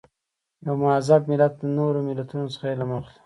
یو 0.65 0.75
مهذب 0.81 1.21
ملت 1.31 1.53
له 1.61 1.69
نورو 1.77 1.99
ملتونو 2.09 2.45
څخه 2.53 2.65
علم 2.73 2.89
اخلي. 2.99 3.17